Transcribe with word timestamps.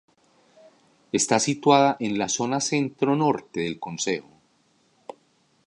Está 1.11 1.37
situada 1.39 1.95
en 1.99 2.17
la 2.17 2.27
zona 2.27 2.59
centro-norte 2.59 3.59
del 3.59 3.79
concejo. 3.79 4.31